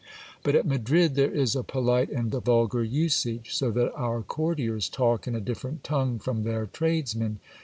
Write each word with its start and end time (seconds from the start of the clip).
But 0.41 0.55
at 0.55 0.65
Madrid 0.65 1.13
there 1.13 1.29
is 1.29 1.55
a 1.55 1.61
polite 1.61 2.09
and 2.09 2.33
a 2.33 2.39
vulgar 2.39 2.83
usage; 2.83 3.53
so 3.53 3.69
that 3.69 3.93
our 3.93 4.23
courtiers 4.23 4.89
talk 4.89 5.27
in 5.27 5.35
a 5.35 5.39
different 5.39 5.83
tongue 5.83 6.17
from 6.17 6.41
their 6.41 6.65
tradesmen. 6.65 7.37